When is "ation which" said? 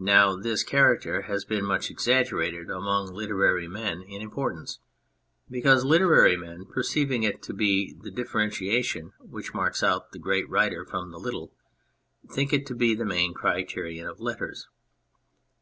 8.72-9.52